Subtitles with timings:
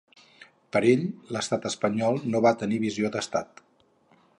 [0.77, 1.03] Per ell,
[1.37, 3.65] l’estat espanyol no va tenir visió d’estat.